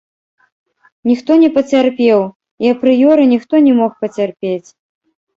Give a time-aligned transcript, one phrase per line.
[1.09, 2.19] Ніхто не пацярпеў,
[2.65, 4.69] і апрыёры ніхто не мог пацярпець.